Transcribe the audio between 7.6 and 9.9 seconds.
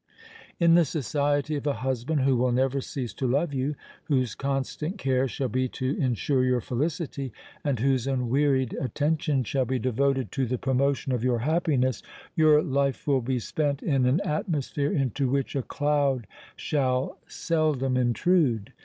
whose unwearied attention shall be